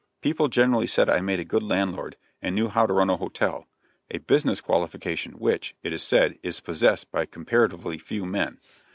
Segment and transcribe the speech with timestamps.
[0.21, 3.67] People generally said I made a good landlord, and knew how to run a hotel
[4.09, 8.57] a business qualification which, it is said, is possessed by comparatively few men.